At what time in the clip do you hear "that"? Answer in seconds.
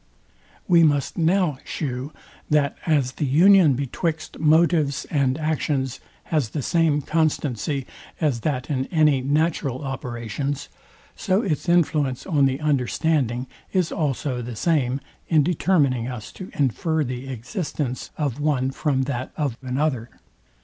2.49-2.75, 8.39-8.71, 19.03-19.31